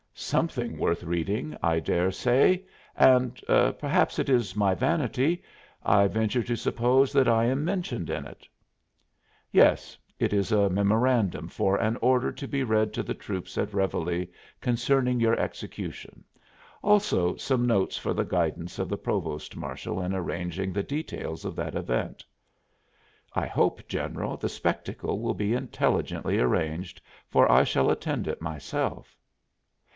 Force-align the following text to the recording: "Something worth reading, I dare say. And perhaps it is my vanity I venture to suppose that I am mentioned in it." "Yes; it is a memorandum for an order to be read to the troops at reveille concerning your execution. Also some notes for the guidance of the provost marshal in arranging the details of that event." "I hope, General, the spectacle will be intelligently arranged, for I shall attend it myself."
"Something 0.15 0.77
worth 0.77 1.03
reading, 1.03 1.55
I 1.61 1.79
dare 1.79 2.11
say. 2.11 2.63
And 2.95 3.35
perhaps 3.47 4.17
it 4.17 4.29
is 4.29 4.55
my 4.55 4.73
vanity 4.73 5.43
I 5.83 6.07
venture 6.07 6.43
to 6.43 6.55
suppose 6.55 7.11
that 7.13 7.27
I 7.27 7.45
am 7.45 7.63
mentioned 7.65 8.09
in 8.09 8.25
it." 8.25 8.47
"Yes; 9.51 9.97
it 10.19 10.31
is 10.33 10.51
a 10.51 10.69
memorandum 10.69 11.47
for 11.49 11.75
an 11.77 11.97
order 11.97 12.31
to 12.31 12.47
be 12.47 12.63
read 12.63 12.93
to 12.93 13.03
the 13.03 13.13
troops 13.13 13.57
at 13.57 13.73
reveille 13.73 14.25
concerning 14.59 15.19
your 15.19 15.37
execution. 15.39 16.23
Also 16.81 17.35
some 17.35 17.65
notes 17.67 17.97
for 17.97 18.13
the 18.13 18.23
guidance 18.25 18.79
of 18.79 18.89
the 18.89 18.97
provost 18.97 19.55
marshal 19.55 20.01
in 20.01 20.13
arranging 20.13 20.71
the 20.73 20.83
details 20.83 21.45
of 21.45 21.55
that 21.55 21.75
event." 21.75 22.23
"I 23.33 23.45
hope, 23.47 23.87
General, 23.87 24.37
the 24.37 24.49
spectacle 24.49 25.19
will 25.19 25.35
be 25.35 25.53
intelligently 25.53 26.39
arranged, 26.39 27.01
for 27.27 27.51
I 27.51 27.63
shall 27.63 27.91
attend 27.91 28.27
it 28.27 28.41
myself." 28.41 29.15